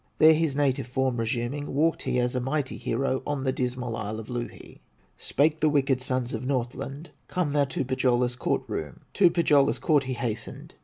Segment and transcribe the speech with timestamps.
[0.17, 4.19] There his native form resuming, Walked he as a mighty hero, On the dismal isle
[4.19, 4.81] of Louhi.
[5.15, 10.05] Spake the wicked sons of Northland: "Come thou to Pohyola's court room." To Pohyola's court
[10.05, 10.73] he hastened.